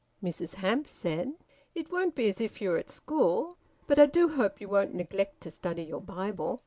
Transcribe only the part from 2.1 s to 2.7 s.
be as if